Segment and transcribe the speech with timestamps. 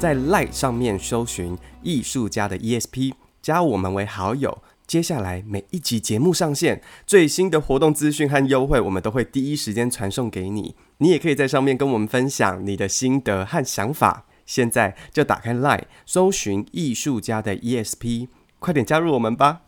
[0.00, 4.62] 在 Line 上面搜寻艺术家的 ESP，加我们为好友。
[4.86, 10.74] 接下来每一集节目上线，最新的活动资讯和优惠，我们都会第一时间传送给你。
[10.96, 14.24] 你也可以在上面跟我们分享你的心得和想法。
[14.46, 19.60] 现在就打开 Line，搜寻艺术家的 ESP，快点加入我们吧！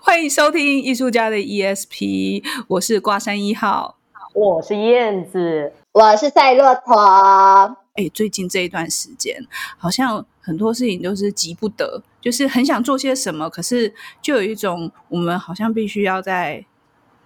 [0.00, 3.98] 欢迎收听艺术家的 ESP，我是挂山一号。
[4.32, 7.76] 我是燕子，我是赛骆驼。
[7.98, 9.44] 哎，最近这一段时间，
[9.76, 16.64] 好像很多事情都是急不得，就是很想做些什么，可是就有一种我们好像必须要再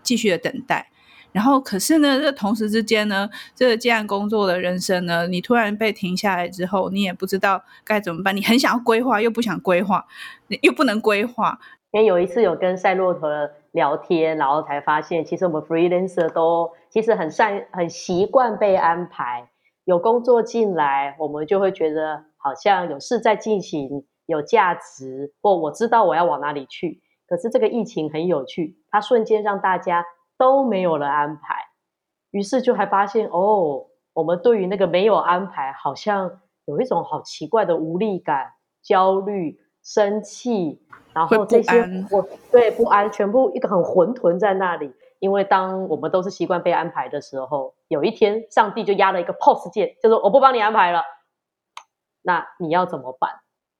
[0.03, 0.89] 继续的等待。
[1.31, 8.35] 然后，可是呢，这同时之间呢，这个接案工作的人生呢，你突然被停下来之后，你也不知道该怎么办。
[8.35, 10.07] 你很想要规划，又不想规划，
[10.63, 11.59] 又不能规划。
[11.91, 13.29] 因为有一次有跟赛骆驼
[13.73, 19.49] 聊天，然后才发现，其实我们 freelancer 都其实很善、很习惯被安排。
[19.85, 27.01] 有工作进来，我们就会觉得好像有事在进行，有价值，或我知道我要往哪里去。
[27.27, 30.05] 可是这个疫情很有趣，它瞬间让大家
[30.39, 31.57] 都没有了安排，
[32.31, 40.83] 于是就还发现哦，我们对于那个没有安排，好像有一种好奇怪的无力感、焦虑、生气。
[41.15, 44.95] 然后这些我对不安，全部一个很混沌在那里。
[45.19, 51.03] 因为当我们都是习惯被安排的时候，有一天上帝就压了一个 pause 键，就说我不帮你安排了。
[52.23, 53.31] 那你要怎么办？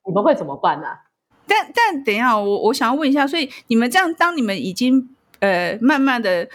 [0.05, 0.87] 你们会怎么办呢？
[1.47, 6.47] 但但等一下，我我想要问一下，所以你们这样，当你们已经呃慢慢的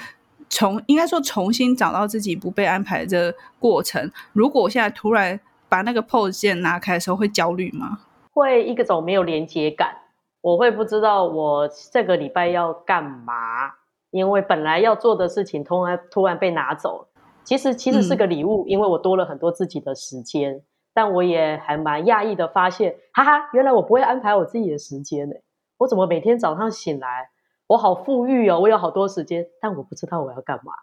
[0.48, 7.98] 重，应该说重新找到自己不被安排的这过程，如果我现在突然把那个 pause 键拿开的时候，会焦虑吗？
[8.32, 9.96] 会一个种没有连接感。
[10.40, 13.72] 我会不知道我这个礼拜要干嘛，
[14.10, 17.07] 因为本来要做的事情突然突然被拿走。
[17.48, 20.60] 其实其实是个礼物，嗯，因为我多了很多自己的时间。
[20.92, 25.34] 但我也还蛮讶异的发现，哈哈，原来我不会安排我自己的时间呢。
[25.78, 27.30] 我怎么每天早上醒来，
[27.68, 30.74] 我好富裕哦，我有好多时间，但我不知道我要干嘛。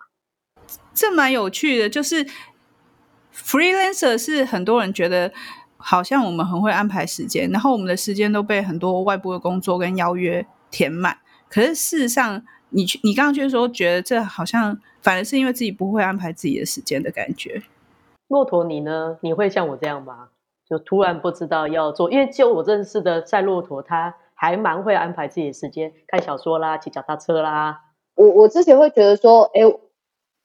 [0.92, 2.26] 这蛮有趣的，就是
[3.32, 5.32] freelancer 是很多人觉得。
[5.78, 11.16] 好像我们很会安排时间，然后我们的时间都被很多外部的工作跟邀约填满。
[11.48, 17.62] 可是事实上你，你你刚刚就是说，觉得这好像反而是因为自己不会安排自己的时间的感觉。
[18.28, 19.18] 骆驼，你呢？
[19.22, 20.30] 你会像我这样吗？
[20.70, 27.82] 就突然不知道要做，因为就我认识的赛骆驼，他还蛮会安排自己的时间，看小说啦，骑脚踏车啦。
[28.16, 29.62] 我我之前会觉得说，哎。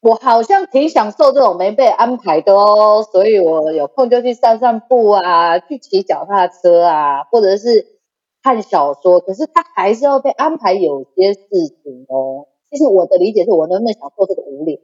[0.03, 8.00] 我好像挺享受这种没被安排的哦，所以我有空就去散散步啊，去骑脚踏车啊，或者是
[8.43, 9.21] 看小说。
[9.21, 11.41] 可是他还是要被安排有些事
[11.83, 12.47] 情哦。
[12.71, 14.79] 其实我的理解是我能不能享受这个无聊，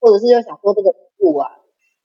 [0.00, 1.50] 或者是要想做这个不啊。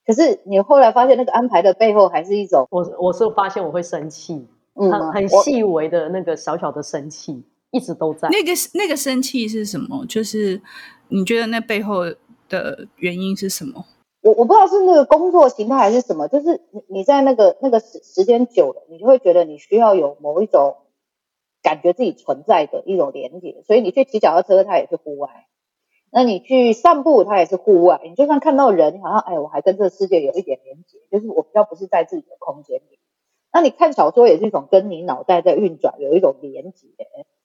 [0.05, 8.29] 可是你后来发现那个安排的背后还是一种，我我是发现我会生气，嗯，很很细微的那个小小的生气一直都在。
[8.29, 10.05] 那个那个生气是什么？
[10.07, 10.61] 就是。
[11.13, 12.05] 你觉得那背后
[12.47, 13.83] 的原因是什么？
[14.21, 20.77] 我我不知道是那个工作形态还是什么，就是你你在那个那个时时间久了，你就会觉得你需要有某一种
[21.63, 25.29] 感觉自己存在的一种连接，所以你去骑脚踏车，它也是户外；
[26.11, 27.99] 那你去散步，它也是户外。
[28.03, 32.99] 你就算看到人，好像哎，我还跟这个世界有一点连接，就是我比较不是在自己的空间里。
[33.53, 36.87] 那你看小说也是一种跟你脑袋在运转，有一种连接。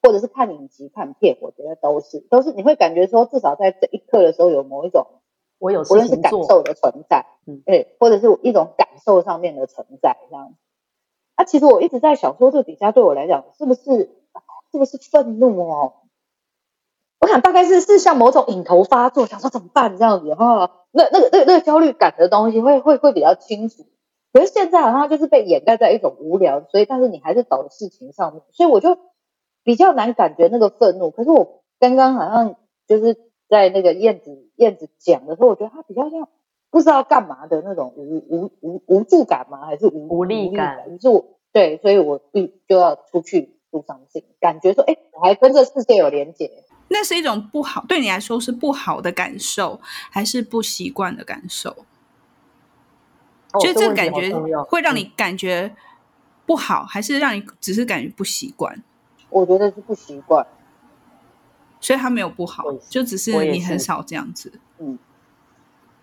[0.03, 5.05] 或者是看影集、看片，我觉得都是都是你会感觉说，至少在这一刻的时候有某一种
[5.59, 10.55] 我有无论是感受的存在，嗯，对，或者是一种感受上面的存在这样。
[11.35, 13.83] 啊，其实我一直在想说这底下，对我来讲，是不是
[14.71, 15.93] 是不是愤怒哦？
[17.21, 20.85] 我想大概是是像某种瘾头发作，想说怎么办这样子哈？
[20.93, 23.87] 那那个那个那个焦虑感的东西会会会比较清楚。
[24.33, 28.99] 可是现在好像就是被掩盖在一种无聊，所以但是你还是找的事情上面，所以我就。
[29.67, 32.55] 比较难感觉那个愤怒，可是我刚刚好像
[32.87, 36.29] 就是在那个燕子燕子讲的时候，我觉得他比较像
[36.71, 39.67] 不知道干嘛的那种无无无无助感吗？
[39.67, 40.99] 还是无无力感？
[40.99, 46.51] 就是我对，所以我必就要出去做上进，感觉说，哎，我还跟这世界有连结。
[46.89, 51.71] 那是一种不好，对你来说是不好的感受，还是不习惯的感受？
[53.53, 54.31] 哦，就这个感觉
[54.65, 55.75] 会让你感觉
[56.45, 58.83] 不好，还是让你只是感觉不习惯？
[59.31, 60.47] 我觉得是不习惯，
[61.87, 64.59] 所以他没有不好，就只是你很少这样子。
[64.81, 64.99] 嗯，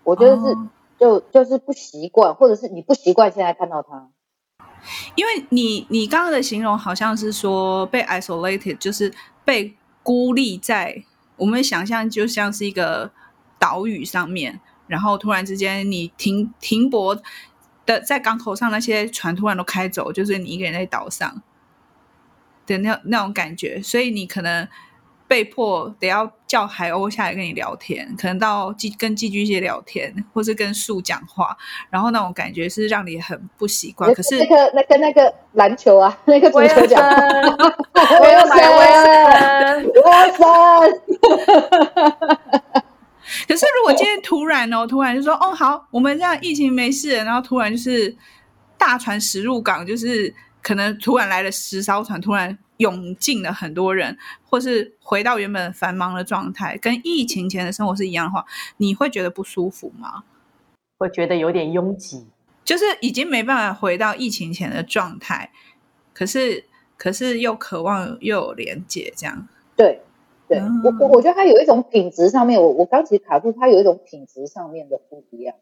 [0.02, 4.08] 我觉得是、哦、就就是不习惯，或者是你不习惯现在看到他。
[5.14, 9.12] 因为你你刚刚的形容好像是说被 isolated，就是
[9.44, 11.04] 被孤立在
[11.36, 13.12] 我们想象就像是一个
[13.58, 17.14] 岛屿上面，然后突然之间你停停泊
[17.84, 21.42] 的在港口上，那些船突然都开走，就是你一个人在岛上
[22.64, 24.66] 的那那种感觉，所以你可能。
[25.26, 31.56] 被迫得要叫海鸥下来跟你聊天，可能到寄跟寄居蟹聊天，或是跟树讲话，
[31.88, 34.12] 然后那种感觉是让你很不习惯。
[34.14, 40.44] 可是那个那跟那个篮球啊，那个足球讲，我要买威森，威森。
[43.48, 48.14] 可是如果今天突然哦，突然就说哦好，我们这样疫情没事，然后突然就是
[48.76, 50.32] 大船驶入港，就是
[50.62, 52.56] 可能突然来了十艘船，突然。
[52.78, 58.44] 涌进了很多人，或是回到原本繁忙的状态，跟疫情前的生活是一样的话，
[58.78, 60.24] 你会觉得不舒服吗？
[60.98, 62.26] 会觉得有点拥挤，
[62.64, 65.50] 就是已经没办法回到疫情前的状态，
[66.12, 66.64] 可是
[66.96, 69.46] 可是又渴望又有连接，这样。
[69.76, 70.00] 对，
[70.48, 75.56] 对、嗯、我我我觉得它有一种品质上面，我我刚其实卡住，它有一种品质上面的不一样，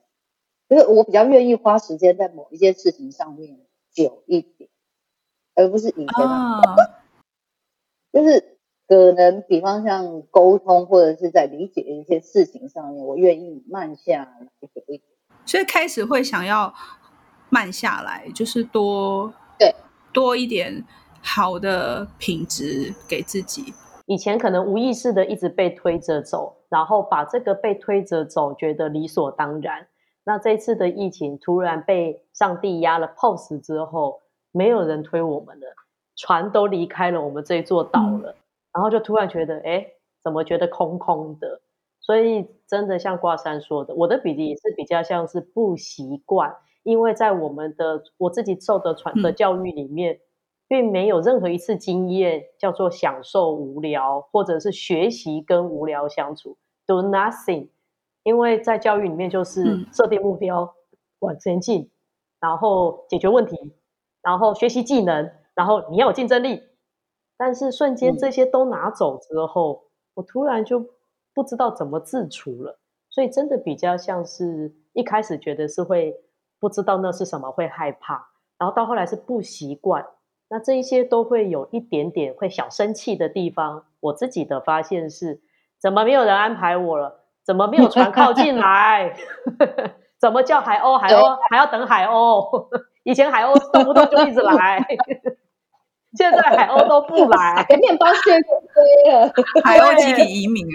[0.68, 3.58] 就是我比较愿意花时间在某一件事情上面
[3.92, 4.70] 久一点，
[5.54, 6.24] 而不是以前的。
[6.24, 6.60] 啊
[8.12, 15.02] 就是可能，比方像沟通或者是在理解一些事情上面，我愿意慢下来久一点。
[15.46, 16.72] 所以开始会想要
[17.48, 19.74] 慢下来，就是多对
[20.12, 20.84] 多一点
[21.22, 23.72] 好的品质给自己。
[24.06, 29.86] 以前可能无意识的一直被推着走，然后把这个被推着走觉得理所当然。
[30.24, 34.20] 那这次的疫情突然被上帝压了 pause 之后，
[34.52, 35.66] 没有人推我们了。
[36.16, 38.34] 船都离开了我们这座岛了，嗯，
[38.74, 39.86] 然后就突然觉得，哎，
[40.22, 41.60] 怎么觉得空空的？
[42.00, 50.20] 所以真的像挂山说的，我的比例也是比较像是不习惯，因为在我们的我自己受的传的教育里面，嗯，
[50.68, 56.56] 并没有任何一次经验叫做享受无聊，或者是学习跟无聊相处
[56.86, 57.68] ，do nothing。
[58.24, 60.74] 因为在教育里面就是设定目标，
[61.20, 61.90] 往前进，
[62.40, 63.56] 然后解决问题，
[64.22, 65.30] 然后学习技能。
[65.54, 66.62] 然后你要有竞争力，
[67.36, 70.84] 但是瞬间这些都拿走之后，嗯，我突然就
[71.34, 72.78] 不知道怎么自处了。
[73.10, 76.16] 所以真的比较像是一开始觉得是会
[76.58, 78.28] 不知道那是什么，会害怕，
[78.58, 80.06] 然后到后来是不习惯。
[80.48, 83.84] 那这一些都会有一点点会小生气的地方。
[84.00, 85.40] 我自己的发现是，
[85.78, 87.20] 怎么没有人安排我了？
[87.44, 89.16] 怎么没有船靠近来？
[90.18, 90.96] 怎么叫海鸥？
[90.96, 92.68] 海鸥还要等海鸥？
[93.04, 94.78] 以前海鸥动不动就一直来。
[96.18, 99.32] 现在海鸥都不来， 面包屑就飞了，
[99.64, 100.66] 海鸥集体移民。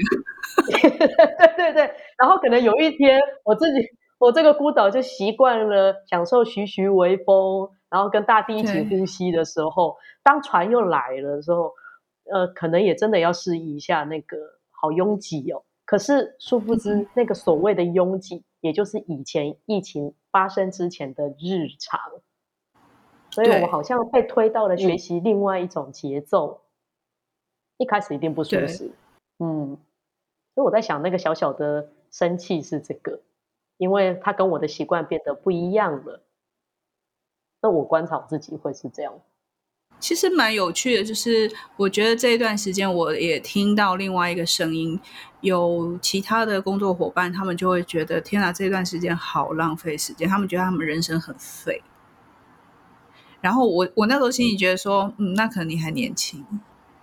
[0.66, 3.88] 对对对，然后可能有一天，我自己
[4.18, 11.72] 我这个孤岛就习惯了享受徐徐微风，然后跟大地一起呼吸的时候，当船又来了的时候，
[12.34, 14.38] 呃，可能也真的要适应一下那个
[14.72, 15.62] 好拥挤哦。
[15.86, 22.00] 可是殊不知，那个所谓的拥挤，也就是以前疫情发生之前的日常。
[23.38, 26.62] 所以我们好像被推到了学习另外一种节奏，
[27.78, 28.90] 一开始一定不舒适，
[29.38, 29.78] 嗯，
[30.56, 33.20] 所以我在想那个小小的生气是这个，
[33.78, 36.24] 因为他跟我的习惯变得不一样了。
[37.62, 39.14] 那我观察我自己会是这样，
[40.00, 45.00] 其实蛮有趣的，就是我觉得这一段时间我也听到另外一个声音，
[45.42, 51.80] 有其他的工作伙伴，他们就会觉得天哪，这段时间好浪费时间，他们觉得他们人生很废。
[53.48, 56.46] 然后我我那时候心里觉得说，嗯，那可能你还年轻，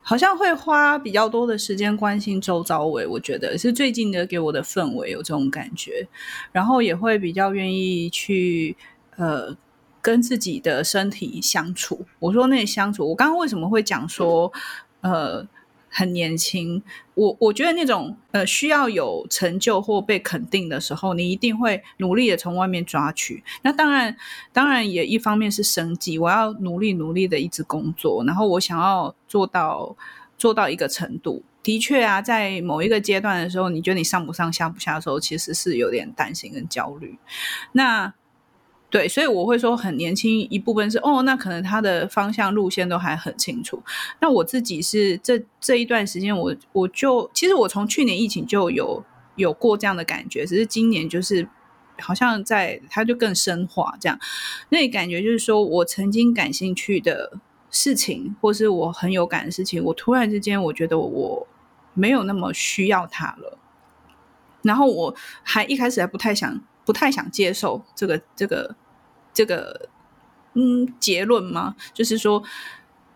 [0.02, 6.06] 好像会花比较多的时间关心周遭围，我觉得是最近的给我的氛围有这种感觉，
[6.52, 8.76] 然后也会比较愿意去
[9.16, 9.56] 呃
[10.02, 12.04] 跟自己的身体相处。
[12.18, 14.52] 我说那相处，我刚刚为什么会讲说
[15.00, 15.48] 呃？
[15.96, 16.82] 很年轻，
[17.14, 23.44] 我我觉得那种呃需要有成就或被肯定的时候，你一定会努力的从外面抓取。
[23.62, 24.16] 那当然，
[24.52, 29.96] 当然也一方面是生计，我要努力努力的一直工作，然后我想要做到
[30.36, 31.44] 做到一个程度。
[31.62, 37.16] 的确啊，在某一个阶段的时候，你觉得你上不上下不下的时候，其实是有点担心跟焦虑。
[37.70, 38.12] 那。
[38.94, 43.82] 对，所以我会说很年轻，一部分是哦，那可能他的方向路线都还很清楚。
[44.20, 51.48] 那我自己是这这一段时间我，我就其实我从去年疫情就有有过这样的感觉，只是今年就是
[51.98, 54.16] 好像在它就更深化这样，
[54.68, 57.40] 那感觉就是说我曾经感兴趣的
[57.72, 61.48] 事情，或是我很有感的事情，我突然之间我觉得我
[61.94, 63.58] 没有那么需要它了，
[64.62, 68.76] 然后我还一开始还不太想不太想接受这个这个
[69.34, 69.88] 这个
[70.54, 71.76] 嗯结论吗？
[71.92, 72.42] 就是说，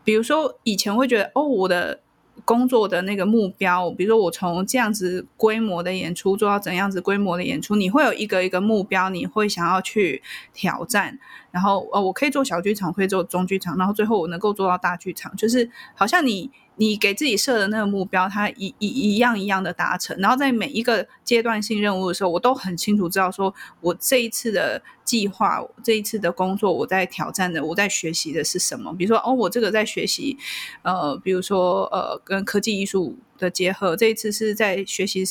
[0.04, 2.00] 比如说以前会觉得哦我的。
[2.44, 10.22] 工作的那个目标，比如说我从这样子规模的演出做到怎样子规模的演出，你会有一个一个目标，你会想要去
[10.54, 11.18] 挑战。
[11.50, 16.50] 然后呃，我可以做小剧场，可以做中剧场，然后最后我能够做到大剧场，就是好像你。
[16.78, 28.94] 你给自己设的那个目标，它一一一样一样的达成，然后在每一个阶段性任务的时候，我都很清楚知道，说我这一次的计划，这一次的工作，我在挑战的，我在学习的是什么？
[28.94, 30.38] 比如说，哦，我这个在学习，
[30.82, 35.24] 呃，比如说，呃，跟科技艺术的结合，这一次是在学习，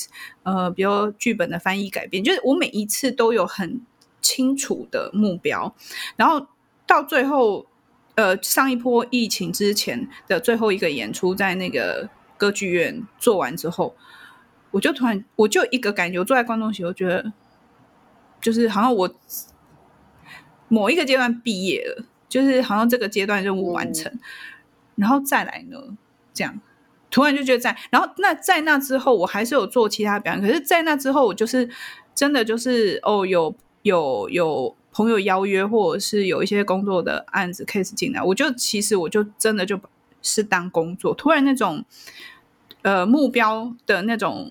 [0.43, 3.81] 呃，比如剧本的翻译改编，就是我每一次都有很
[4.21, 5.73] 清楚的目标，
[6.17, 6.45] 然后
[6.85, 7.65] 到最后。
[8.17, 13.95] 呃，上一波疫情之前的最后一个演出，在那个歌剧院做完之后，
[14.71, 17.31] 我就突然我就一个感觉，我坐在观众席，我觉得
[18.41, 19.15] 就是好像我
[20.67, 24.19] 某一个阶段毕业了，就是好像这个阶段任务完成，嗯、
[24.95, 25.77] 然后再来呢，
[26.33, 26.59] 这样
[27.11, 31.69] 突然就觉得在，然后那在那之后，我还是有做其他表演，可是，在那之后，我就是
[32.15, 34.75] 真的就是哦，有有有。
[34.97, 39.79] 朋友邀约，或者是有一些工作的案子 case 进来，我就其实我就真的就
[40.23, 41.13] 是当工作。
[41.13, 41.85] 突然那种
[42.81, 44.49] 呃目标的那种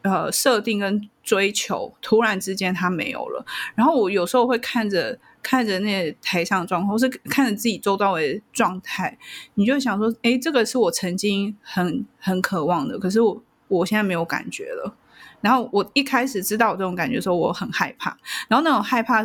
[0.00, 3.44] 呃设定跟追求，突然之间它没有了。
[3.74, 9.18] 然后我有时候会看着看着那台上的状况，或是看着自己周到的状态，
[9.52, 14.94] 你就想说：哎，这个是我曾经很很渴望的，可是我我现在没有感觉了。
[15.42, 18.16] 然后我一开始知道这种感觉的时候，我很害怕。
[18.48, 19.22] 然后那种害怕。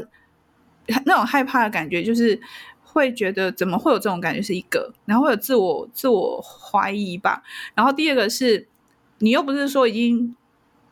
[1.05, 2.39] 那种害怕的感觉，就是
[2.83, 7.41] 会觉得怎么会有这种感觉是一个，然后会有自我自我怀疑吧。
[7.73, 8.67] 然后第二个是，
[9.19, 10.35] 你又不是说已经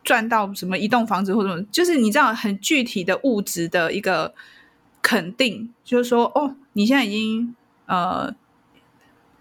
[0.03, 4.33] 赚到什么一栋房子或者什么，就是你这样很具体的物质的一个
[5.01, 7.55] 肯定，就是说哦，你现在已经
[7.86, 8.33] 呃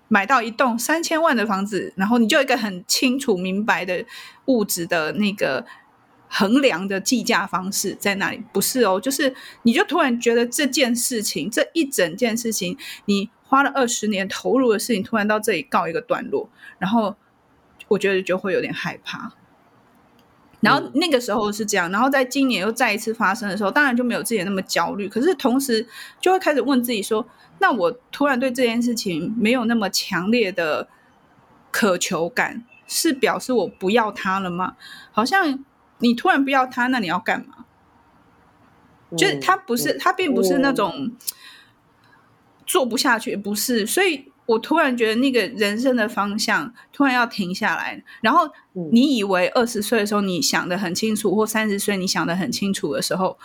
[0.08, 4.04] 买到一栋三千万的房子，然后你就一个很清楚明白的
[4.46, 5.64] 物质的那个。
[6.32, 8.40] 衡量的计价方式在哪里？
[8.52, 17.16] 不是哦，就是你就突然觉得这件事情，这一整件事情，你花了二十年投入的事情，突然到这里告一个段落，然后
[17.88, 19.32] 我觉得就会有点害怕。
[20.60, 25.84] 然后那个时候是这样，然后在今年又再一次发生的时候，当然就没有之前那么焦虑，可是同时
[26.20, 27.26] 就会开始问自己说：
[27.58, 30.86] 那我突然对这件事情没有那么强烈的
[31.72, 34.76] 渴求感，是表示我不要它了吗？
[35.10, 35.64] 好像。
[36.00, 37.64] 你突然不要他，那你要干嘛？
[39.16, 41.12] 就是他不是，他并不是那种
[42.66, 43.84] 做不下去，不是。
[43.86, 48.02] 所以我突然觉得那个人生的方向突然要停下来。
[48.20, 48.48] 然后
[48.92, 53.36] 你以为二十岁的时候你想的很清楚，或三十岁你想的很清楚的时候，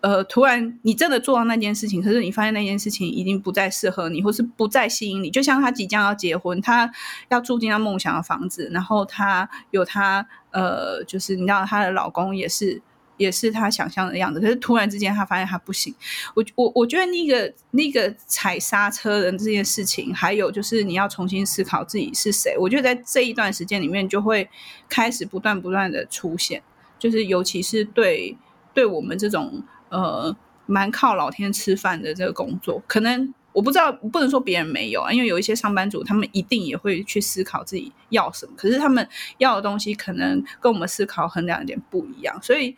[0.00, 5.30] 呃，突然你真的做到那件事情，可是你发现那件事情已经不再适合你，或是不再吸引你。
[5.30, 6.90] 就像他即将要结婚，他
[7.28, 10.26] 要住进他梦想的房子，然后他有他。
[10.52, 12.82] 呃，就是你知道，她的老公也是，
[13.16, 14.40] 也是她想象的样子。
[14.40, 15.94] 可是突然之间，她发现她不行。
[16.34, 22.56] 我我我觉得那个那个踩刹车的这件事情，还有就是你要重新思考自己是谁。
[22.58, 24.50] 我觉得在这一段时间里面，就会
[24.88, 26.60] 开始不断不断的出现。
[26.98, 28.36] 就是尤其是对
[28.74, 30.34] 对我们这种呃
[30.66, 33.34] 蛮靠老天吃饭的这个工作，可能。
[33.52, 39.04] 我不知道，不能说别人没有啊，因为有一些上班族，他们一定也会去思考自己要什么，可是他们
[39.38, 42.40] 要的东西可能跟我们思考衡量有点不一样。
[42.40, 42.76] 所以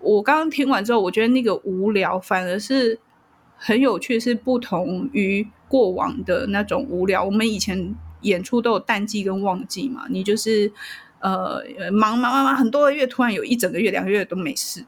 [0.00, 3.00] 我刚刚听完之后，我觉得那个无聊反而是
[3.56, 7.24] 很有趣，是不同于过往的那种无聊。
[7.24, 10.70] 我们以前演出都有淡季跟旺季嘛，你就是
[11.20, 14.84] 呃忙忙忙忙很多个月，突然有一整个月、两个月都没事，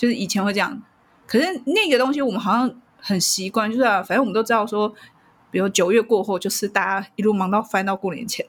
[0.00, 0.80] 就是以前会这样。
[1.26, 2.80] 可是那个东西，我们好像。
[3.02, 4.92] 很习惯，就是啊，反正我们都知道说，
[5.50, 8.46] 比如九月过后，就是大家一路忙到翻到过年前，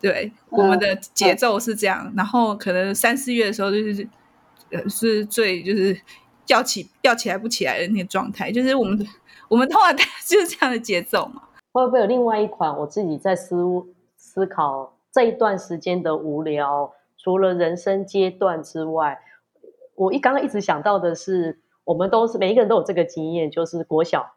[0.00, 2.12] 对，我们的节奏是这样。
[2.16, 4.08] 然后可能三四月的时候，就是
[4.72, 5.96] 呃，是最就是
[6.48, 9.06] 要起要起来不起来的那个状态，就是我们
[9.46, 11.42] 我们通常 就是这样的节奏嘛。
[11.70, 12.76] 会不会有另外一款？
[12.78, 13.56] 我自己在思
[14.16, 19.20] 思考这一段时间的无聊，除了人生阶段之外，
[20.02, 21.60] 我一刚刚一直想到的是。
[21.84, 24.34] 我们都是每一个人都有这个经验，就是国小，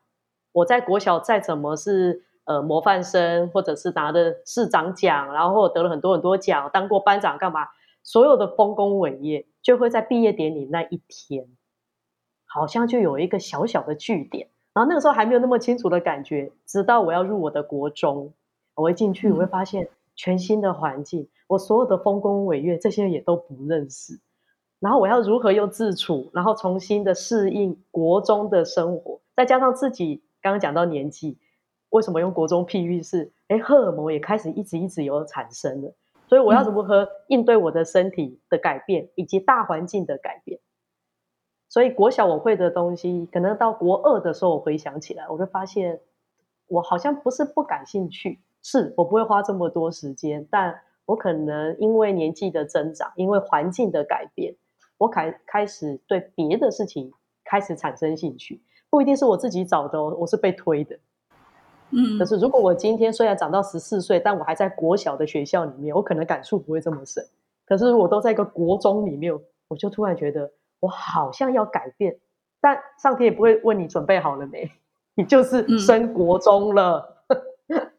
[0.51, 7.67] 我在国小再怎么是呃模范生，或者是拿的市长奖，然后得了很多很多奖，当过班长干嘛？
[8.01, 11.47] 所有的丰功伟业就会在毕业典礼那一天，
[12.47, 14.49] 好像就有一个小小的据点。
[14.73, 18.33] 然后那个时候还没有那么清楚的感觉，直到我要入我的国中，
[18.73, 24.19] 我一进去我会发现全新的环境，我所有的丰功伟业这些也都不认识。
[24.79, 31.37] 然后我要如何又自处，然后重新的适应国中的生活，再加上自己刚刚讲到年纪。
[31.89, 33.31] 为什么用国中譬喻是？
[33.47, 35.93] 哎，荷尔蒙也开始一直一直有产生了，
[36.27, 40.59] 所以我要如何应对我的身体的改变，以及大环境的改变？
[41.69, 46.01] 所以国小我会的东西，可能到国二的时候，我回想起来，我就发现
[46.67, 54.55] 我好像不是不感兴趣，是我不会花这么多时间，但我可能因为年纪的增长，因为环境的改变，
[54.97, 57.11] 我开开始对别的事情
[57.43, 60.97] 开始产生兴趣，不一定是我自己找的，我是被推的。
[61.91, 67.23] 嗯，可是如果我今天虽然长到十四岁，但我还在国小的学校里面，我可能感触不会这么深。
[67.65, 69.33] 可是我都在一个国中里面，
[69.67, 72.17] 我就突然觉得我好像要改变，
[72.59, 74.71] 但上天也不会问你准备好了没，
[75.13, 77.23] 你就是升国中了。
[77.67, 77.91] 嗯、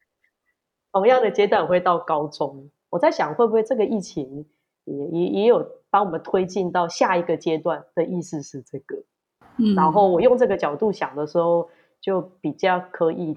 [0.92, 4.46] 同样的阶段我会到高中，我在想会不会这个疫情
[4.84, 8.96] 也也也有把我们推进到下一个阶段的意思是这个。
[9.58, 11.68] 嗯，然后我用这个角度想的时候。
[11.98, 13.36] 就比较可以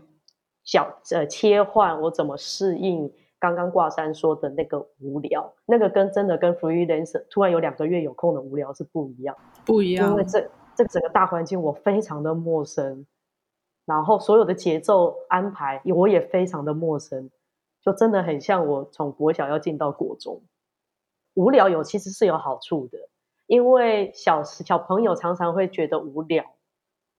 [0.64, 9.36] 小呃切换，我怎么适应刚刚挂山说的那个无聊，那个跟真的跟 freelancer 突然有两个月有空的无聊是不一样，
[9.66, 13.08] 不一样，因为这这整个大环境我非常的陌生，
[13.86, 17.32] 然后所有的节奏安排我也非常的陌生，
[17.82, 20.44] 就真的很像我从国小要进到国中，
[21.40, 22.98] 无聊有其实是有好处的，
[23.48, 26.44] 因为小小朋友常常会觉得无聊。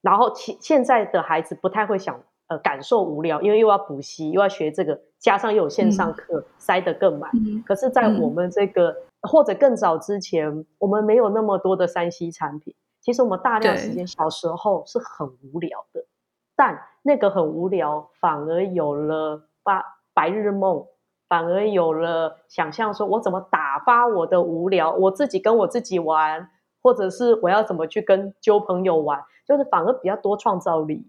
[0.03, 7.31] 然后现现在的孩子不太会想呃感受无聊，因为又要补习又要学这个，加上又有线上课，嗯、塞得更满。
[7.33, 16.05] 嗯、可是，在我们这个、嗯、或者更早之前，我们没有那么多的三 C 产品，其实我们大量时间小时候是很无聊的，
[16.55, 20.85] 但那个很无聊反而有了发白日梦，
[21.31, 26.51] 反而有了想象，说我怎么打发我的无聊，我自己跟我自己玩。
[26.83, 31.07] 或者是我要怎么去跟揪朋友玩，就是反而比较多创造力。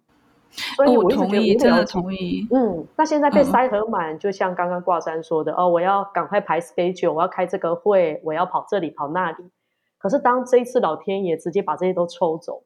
[0.52, 2.46] 所以我一直觉得无聊，哦，我同意，真的同意。
[2.52, 9.50] 嗯，那现在被塞很满，嗯、就像刚刚挂山说的，哦，我要赶快排 schedule，我要开这个会，我要跑这里跑那里。
[9.98, 12.64] 可是当这一次老天爷直接把这些都抽走，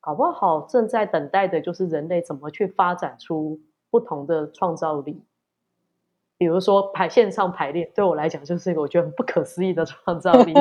[0.00, 3.58] 搞不好正在等待的就是人类怎么去发展出
[3.90, 5.20] 不同的创造力。
[6.42, 10.52] 比如说排线上排练，对我来讲就是一个我觉得很不可思议的创造力，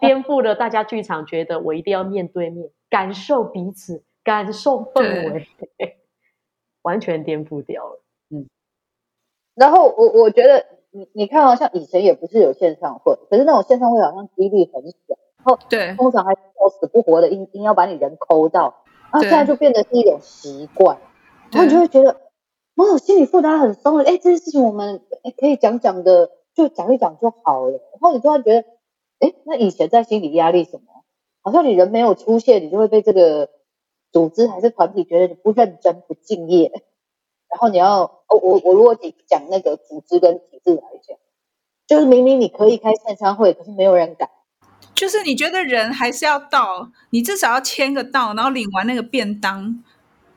[0.00, 5.46] 颠覆了大家剧场觉得我一定要面对面感受彼此、感受氛围，
[6.80, 8.02] 完全颠覆掉了。
[8.30, 8.48] 嗯，
[9.54, 16.34] 然后我我觉得你你看好像以前也不是有线上会，可是那种线上会好像几率很小，然后对，通常还
[16.80, 20.96] 死不活的硬硬要把你人抠到，然后现在就变得是一种习惯，
[21.52, 22.16] 然后你就会觉得。
[22.80, 24.04] 哦，心理负担很松了。
[24.04, 25.02] 哎，这件事情我们
[25.38, 27.72] 可以讲讲的，就讲一讲就好了。
[27.72, 28.64] 然后你突然觉得，
[29.18, 31.04] 哎，那以前在心理压力什么？
[31.42, 33.50] 好像你人没有出现，你就会被这个
[34.12, 36.70] 组织还是团体觉得你不认真、不敬业。
[37.50, 41.18] 然后你要，哦，我我如果讲那个组织跟体制来讲，
[41.86, 44.30] 就是明明你可以开线上会，可是没有人敢。
[44.94, 49.84] 就是你觉得人还是要到，你至少要签个到，然后领完那个便当。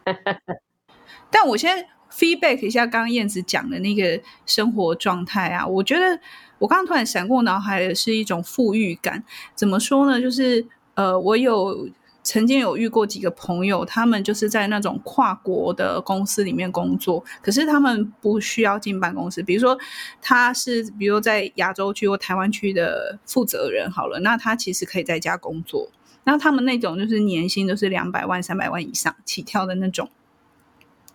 [1.31, 1.87] 但我现在。
[2.13, 6.19] Feedback 一下刚刚燕子讲的那个生活状态啊，我觉得
[6.59, 9.23] 我刚刚突然闪过脑海的是一种富裕感。
[9.55, 10.21] 怎么说呢？
[10.21, 11.89] 就是呃，我有
[12.21, 19.41] 曾经有遇过几个朋友，他们就是在那种跨国的公司里面工作，可是他们不需要进办公室。
[19.41, 19.77] 比如说
[20.21, 25.89] 他是，比如在亚洲区或台湾区的负责人，好了，那他其实可以在家工作。
[26.23, 30.09] 那他们那种就是年薪都是两百万、三百万以上起跳的那种。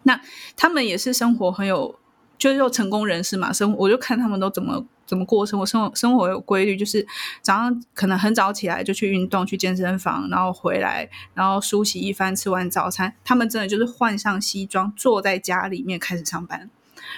[0.05, 0.21] 那
[0.57, 1.99] 他们也是生活很有，
[2.39, 3.53] 就是又成功人士嘛。
[3.53, 7.07] 生我就看他们都怎么怎么过生活，生活生活有规律，就是
[7.43, 16.71] 早上可能很早起来就去运动，去健身房，然后回来，然后梳洗一番，吃完早餐，他们真的就是换上西装，坐在家里面开始上班。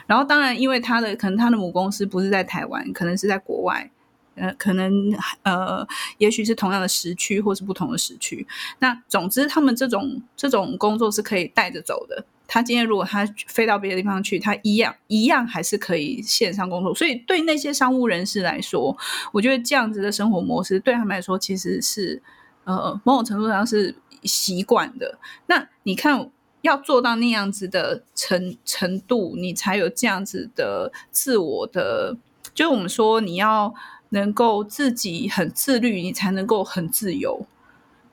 [0.07, 3.91] 然后当然，因为他的可能他的母公司不是在台湾，可能是在国外，
[4.37, 5.13] 呃，可能
[5.43, 5.85] 呃，
[6.19, 8.47] 也许是同样的时区，或是不同的时区。
[8.79, 12.25] 那总之，他们这种这种工作是可以带着走的。
[12.53, 16.93] 他今天如果他飞到别的地方去，他一样一样还是可以线上工作。
[16.93, 18.97] 所以对那些商务人士来说，
[19.31, 22.21] 我觉得这样子的生活模式对他们来说其实是
[22.65, 25.17] 呃某种程度上是习惯的。
[25.47, 26.29] 那你看
[26.63, 32.17] 要做到那样子的程程度，你才有这样子的自我的，
[32.53, 33.73] 就是我们说你要
[34.09, 37.47] 能够自己很自律，你才能够很自由。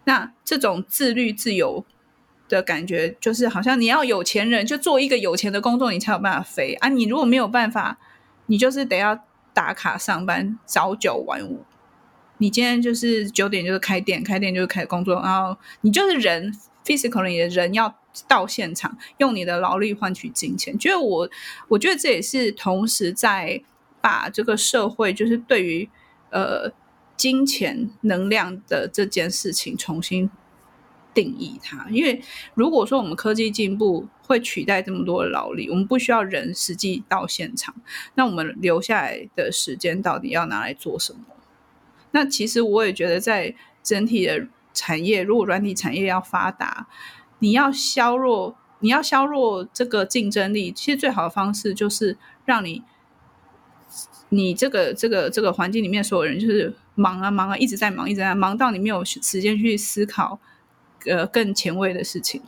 [0.04, 1.84] 那这种自律自由
[2.50, 6.90] 的感觉，就是好像你要有钱人就做一个有钱的工作，你才有办法飞啊！
[6.90, 7.98] 你如果没有办法，
[8.48, 9.20] 你就是得要
[9.54, 11.64] 打卡上班，早九晚五。
[12.40, 16.54] 你今天就是九点就是开店，开店就是开工作，然后你就是人
[16.86, 17.94] ，physically 你的人要
[18.28, 20.78] 到现场，用你的劳力换取金钱。
[20.78, 21.28] 觉得我，
[21.68, 23.62] 我觉得这也是同时在
[24.00, 25.90] 把这个社会，就是对于
[26.30, 26.72] 呃
[27.16, 30.30] 金钱能量的这件事情重新
[31.18, 31.88] 定义它。
[31.90, 32.22] 因为
[32.54, 37.74] 如果说我们科技进步会取代这么多的劳力，我们不需要人实际到现场，
[38.14, 41.20] 那我们留下来的时间到底要拿来做什么？
[42.12, 46.88] 那其实我也觉得，在整体的产业，如果软体产业要发达，
[47.40, 52.84] 你要削弱，你要削弱这个竞争力，其实最好的方式就是让你，
[54.30, 60.40] 你这个这个这个环境里面所有人就是忙啊忙啊，一直在忙，一直在忙到你没有时间去思考，
[61.10, 62.41] 呃，更前卫的事情。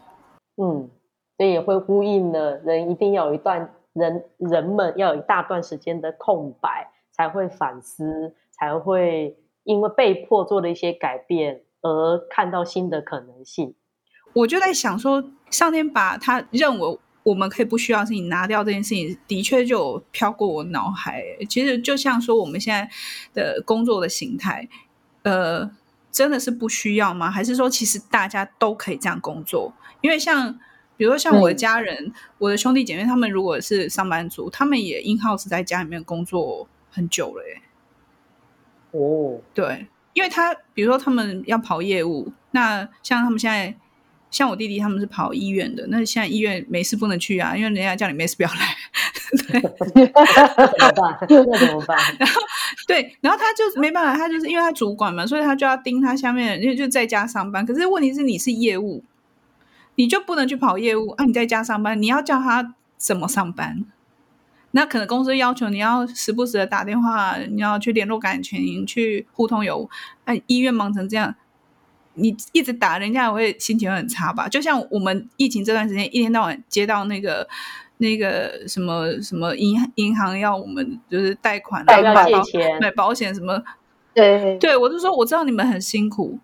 [0.57, 0.89] 嗯，
[1.37, 9.37] 所以也会呼应了，人一定要有一段人人们要有一大段时间的空白，才会反思，才会。
[9.65, 13.75] 因为被迫做了一些改变，而看到新的可能性。
[14.33, 21.23] 我就在想说，上天把他认为我们可以不需要的事情拿掉这件事情，的确就有飘过我脑海。
[21.47, 22.89] 其实就像说，我们现在
[23.33, 24.67] 的工作的形态，
[25.21, 25.69] 呃，
[26.11, 27.29] 真的是不需要吗？
[27.29, 29.71] 还是说，其实大家都可以这样工作？
[30.01, 30.59] 因为像，
[30.97, 37.61] 比如说像我的家人、嗯、我的兄弟姐妹，他们如果是上班族，他们也 in house 在家里面工作很久了耶。
[38.91, 43.75] 哦，对，因为他比如说他们要跑业务，那像他们现在，
[44.31, 48.75] 像我弟弟他们是跑医院的，那现在医院没事不能去啊，因为人家叫你没事不要来，
[49.47, 49.61] 对，
[50.73, 51.17] 怎么办？
[51.29, 51.97] 那怎么办？
[52.17, 52.41] 然后
[52.89, 57.63] 对，然后他就没办法，他就是因为他主管嘛，所以他就要盯他下面，因为就在家上班。
[57.63, 59.03] 可是问题是你是业务，
[59.93, 63.85] 你就不能去跑业务啊，你在家上班，你要叫他怎么上班？
[64.71, 69.89] 那可能公司要求你要时不时的打电话，你要去联络感情，去互通有无。
[70.25, 71.35] 哎，医院忙成这样，
[72.15, 74.49] 你一直打人家也会心情很差吧？
[74.49, 77.47] 就像我们疫情这段时间，一天到晚接到那个
[77.99, 83.63] 那个什么什么银银行要我们就是贷款、贷款借钱、买保险什么，
[84.13, 86.39] 对对，我就说我知道你们很辛苦。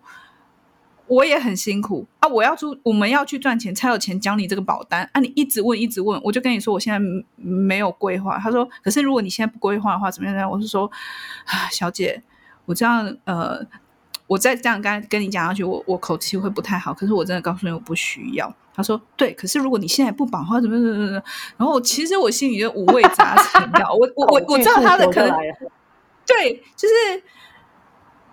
[1.08, 2.28] 我也很辛苦啊！
[2.28, 5.20] 我要出，我们要去赚钱，才有钱交你这个保单啊！
[5.20, 6.98] 你一直问，一直问，我就跟你说，我现在
[7.36, 8.36] 没有规划。
[8.40, 10.50] 他说，可是如果你现在不规划的话，怎么样？
[10.50, 10.90] 我是说，
[11.44, 12.20] 啊，小姐，
[12.64, 13.64] 我这样，呃，
[14.26, 16.92] 我再这样跟跟你讲下去，我我口气会不太好。
[16.92, 18.52] 可是我真的告诉你，我不需要。
[18.76, 21.22] 他说，对，可是如果你现在不保的话，怎么怎么怎么？
[21.56, 23.92] 然后其实我心里就五味杂陈，你知道？
[23.92, 25.36] 我我我我知道他的可能，
[26.26, 27.22] 对，就是。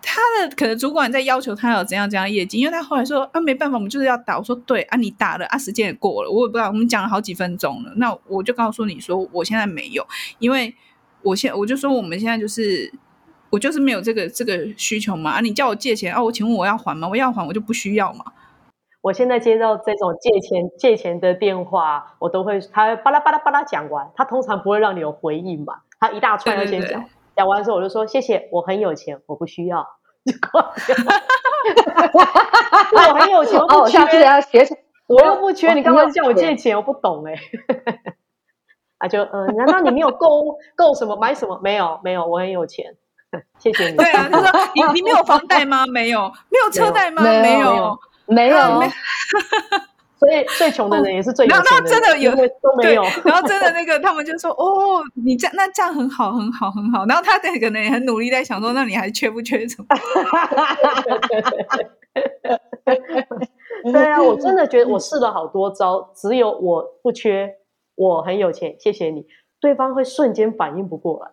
[0.06, 4.38] 他的可能主管在要求他有怎样怎样业绩，因为他后来说啊，没办法，我们就是要打。
[4.38, 7.94] 我说对啊，你打了啊，时间也过了，我也不知道，我们讲了好几分钟了。
[7.96, 10.06] 那我就告诉你说，我现在没有，
[10.40, 10.76] 因为
[11.22, 12.92] 我现我就说我们现在就是
[13.50, 15.32] 我就是没有这个这个需求嘛。
[15.32, 17.08] 啊，你叫我借钱啊，我请问我要还吗？
[17.08, 18.26] 我要还我就不需要嘛。
[19.04, 26.90] 我现在接到这种借钱借钱的电话，我都会他巴拉巴拉巴拉讲完，他通常不会让你有回应嘛，他一大串要先讲。
[26.90, 29.86] 对对对讲完之后，我就说谢谢，我很有钱，我不需要，
[30.24, 30.96] 就挂掉。
[32.94, 34.00] 我很有钱，我不缺，
[35.08, 36.78] 我又不缺，你干嘛叫我借钱？
[36.78, 37.36] 我不懂哎。
[39.00, 41.60] 啊，就嗯，难道你没有购物购什么买什么？
[41.62, 42.96] 没有没有，我很有钱，
[43.60, 43.98] 谢谢你。
[43.98, 45.86] 对啊，他说你你没有房贷吗？
[45.88, 47.22] 没有，没有车贷吗？
[47.22, 48.58] 没有，没有。
[50.24, 59.88] 所以最穷的人也是最有钱的，然后真的有都没有，然后真的那个他们就说哦，你这样那这样很好很好很好，然后他那个呢也很努力在想说，那你还缺不缺什么？
[63.92, 67.56] 对啊，我真的觉得我试了好多招，只有我不缺，
[67.96, 69.26] 我很有钱，谢谢你。
[69.60, 71.32] 对方会瞬间反应不过来，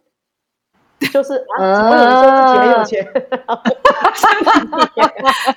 [1.13, 3.07] 就是啊，怎么有人说自己很有钱？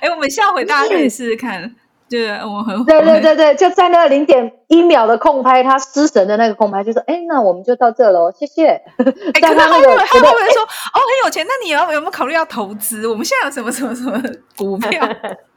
[0.00, 1.74] 哎，我们下回大家可以试试看。
[2.08, 8.66] 对，我很对对对对，就在那零点一秒的空拍，他失神的那个空拍，就说：“哎，那我们就到这喽，谢谢。”
[8.98, 9.02] 哎，
[9.40, 13.08] 可是他会他会不会说：“哦，很有钱，那你有有没有考虑要投资？
[13.08, 14.22] 我们现在有什么什么什么
[14.56, 15.02] 股票、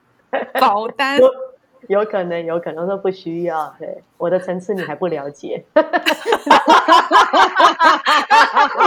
[0.59, 1.19] 保单？
[1.87, 3.73] 有可能，有可能说不需要。
[3.79, 5.63] 对，我的层次你还不了解，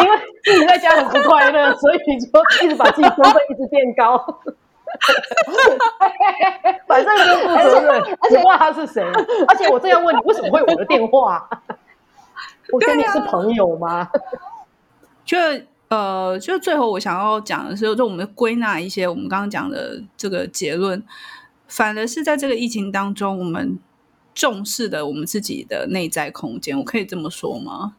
[0.02, 4.18] 因为自己在家很不快乐，所以就一直把自己身份一直变高。”
[6.88, 9.00] 反正就不承认，而且不知道他是谁，
[9.46, 11.48] 而且我这样问你，为什么会有我的电话？
[12.72, 14.10] 我跟你是朋友吗？
[15.24, 15.38] 就
[15.88, 21.00] 呃，就最后我想要讲的是，就我们归纳一些我们刚刚讲的这个结论，
[21.70, 23.78] 反而是在这个疫情当中，我们
[24.34, 27.96] 重视的我们自己的内在空间，我可以这么说吗？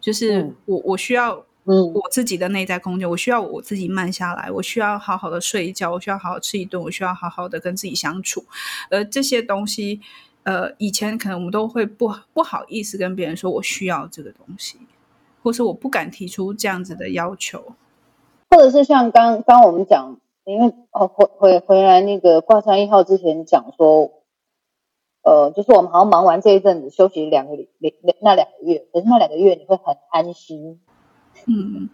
[0.00, 1.44] 就是我我需要。
[1.64, 8.46] 嗯，我自己的内在空间，我需要我自己慢下来，我需要好好的睡一觉，我需要好好吃一顿，我需要好好的跟自己相处。
[8.88, 10.00] 而这些东西，
[10.44, 14.78] 呃，以前可能我们都会不不好意思跟别人说我需要这个东西，
[15.42, 17.74] 或是我不敢提出这样子的要求，
[18.48, 20.16] 或者是像刚刚我们讲，
[20.50, 24.22] 因为哦回回回来那个挂山一号之前讲说，
[25.22, 30.80] 呃，就是我们好像忙完这一阵子休息两个两那两个月，可是那两个月你会很安心。
[31.46, 31.88] 嗯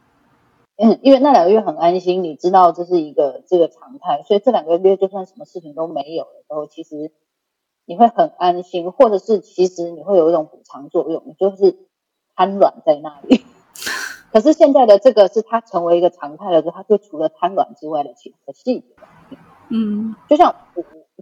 [0.79, 7.13] 嗯，因为那两个月很安心，你知道这是一个这个常态，所以这两个月就算什么事情都没有的时候，其实
[7.85, 11.89] 你会很安心，或者是其实你会有一种补偿作用，你就是
[12.35, 13.45] 瘫软在那里。
[14.37, 18.87] 可是现在的这个是它成为一个常态了之后，它就除了瘫软之外的其他的细节。
[19.71, 20.55] 嗯，就像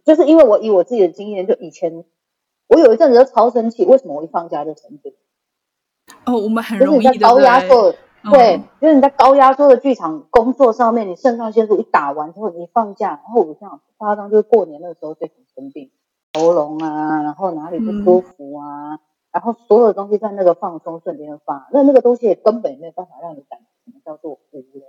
[0.04, 2.04] 就是因为我以我自己的经验，就以前
[2.66, 5.14] 我有一阵子就超生气，为什么我一放假就生病？
[6.26, 7.94] 哦，我们很容易在高压做。
[8.32, 15.92] 对，嗯、就是你在高压缩的剧场工作上面，你肾上腺素一打完之后，你放假，然后我这样夸张，就是过年的时候最常生病，
[16.32, 18.98] 喉咙啊，然后哪里不舒服啊，嗯、
[19.34, 24.86] 然后所有的东西在那个放松瞬间发，那那个东西也根本没有办法让你感觉什么叫做无聊。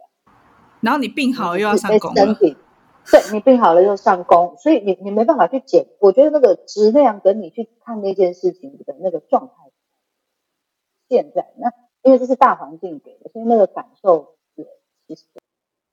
[0.79, 2.55] 然后你病好了又要上工了，身体，
[3.11, 5.87] 对，你病好了又上工，所以你你没办法去减。
[5.99, 9.53] 我觉得那个质量跟你去看那件事情的那个状态，
[11.09, 11.71] 现在那。
[12.03, 14.63] 因为这是大环境给的，所以那个感受也
[15.07, 15.25] 其实。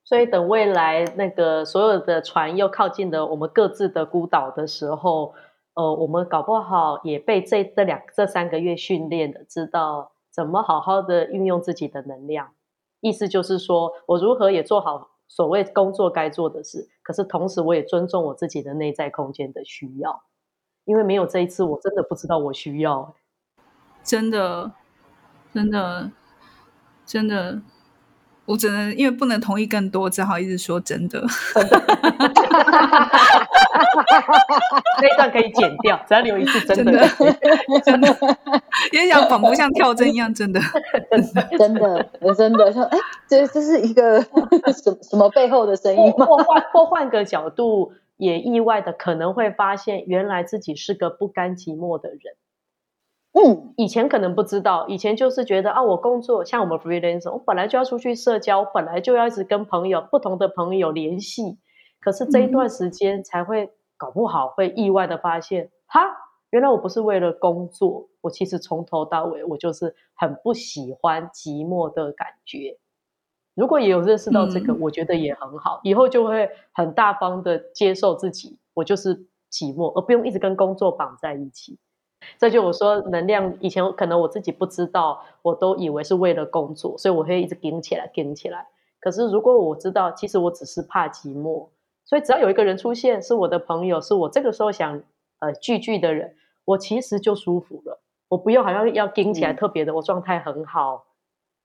[0.04, 5.32] 所以等未来那个所有的船又靠近了我们各自的孤岛的时候，
[5.74, 12.52] 呃，我们搞不好也被这这两这三个月训练的，知道怎么好好的运用自己的能量。
[13.00, 20.22] 意思就是说我如何也做好所谓工作该做的事，可是同时我也尊重我自己的内在空间的需要，
[20.84, 23.14] 因为没有这一次，我真的不知道我需要，
[24.02, 24.72] 真的。
[25.54, 26.10] 真的，
[27.04, 27.60] 真的，
[28.44, 31.22] 我只能因为不能同意更多，只好一直说真的。
[35.00, 36.92] 那段可以剪掉，只要留一次真的，
[37.84, 38.08] 真的，
[38.92, 40.60] 因为像仿佛像跳针一样，真的，
[41.58, 44.20] 真的，我真的说，哎，这这是一个
[44.72, 46.26] 什什么背后的声音吗？
[46.26, 52.18] 或换或换个角度，也意外的可能会发现，原来自己是个不甘寂寞的人。
[53.32, 61.58] 嗯，以前可能不知道，以前就是觉得啊，我工作像我们 freelancer，我本来就要出去社交，我本来就要一直跟朋友不同的朋友联系。
[61.98, 66.00] 可是这一段时间才会搞不好会意外的发现，哈，
[66.50, 72.78] 原来我不是为了工作，我其实从头到尾我就是很不喜欢寂寞的感觉。
[73.54, 81.78] 如果也有认识到这个，嗯、我觉得也很好，以后就会很大方的接受自己，我就是寂寞，而不用一直跟工作绑在一起。
[82.38, 88.66] 这就我说能量，以前可能我自己不知道，我都以为是为了工作，所以我会一直顶起来，顶起来。
[89.00, 91.68] 可是如果我知道，其实我只是怕寂寞，
[92.04, 95.02] 所以只要有一个人出现，是我的朋友，是我这个时候想
[95.40, 98.00] 呃聚聚的人，我其实就舒服了。
[98.28, 101.04] 我不用好像要顶起来特别的，我状态很好，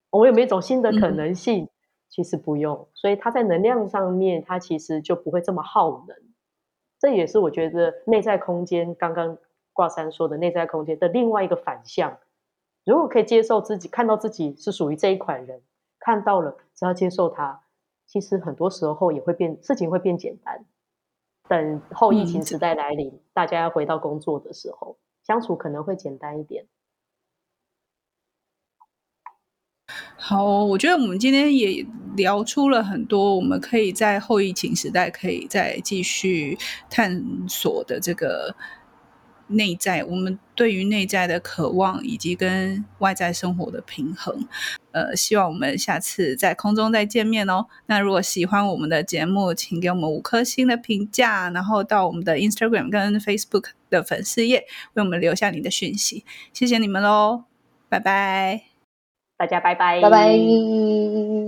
[0.10, 1.66] 我有没有一种新的可能性？
[1.66, 1.70] 嗯、
[2.10, 6.18] 其实不用，所以它在能量上面，它其实就不会这么耗能。
[7.00, 9.38] 这也是我觉得内在空间刚刚。
[9.78, 12.18] 挂山说的内在空间的另外一个反向，
[12.84, 15.62] 如果可以接受自己，看到自己是属于这一款人，
[16.00, 17.62] 看到了，只要接受它，
[18.08, 20.66] 其实很多时候也会变，事情会变简单。
[21.48, 26.66] 等后疫情时代来临，嗯、大家要回到工作的时候，相处可能会简单一点。
[30.16, 31.86] 好，我觉得我们今天也
[32.16, 36.58] 聊出了很多，我们可以在后疫情时代可以再继续
[36.90, 38.56] 探索的这个。
[39.48, 44.48] 内在，我们对于内在的渴望，以及跟外在生活的平衡，
[44.92, 47.68] 呃，希望我们下次在空中再见面哦。
[47.86, 56.26] 那如果喜欢我们的节目，请给我们五颗星的评价，然后到我们的 Instagram 跟 Facebook 的粉丝页为我们留下你的讯息。
[56.52, 57.44] 谢谢你们喽，
[57.90, 58.64] 拜拜，
[59.38, 61.47] 大家拜拜，拜拜。